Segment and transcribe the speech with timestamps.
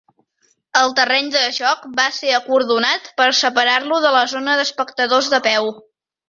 [0.79, 5.71] El terreny de joc va ser acordonat per separar-lo de la zona d'espectadors de peu.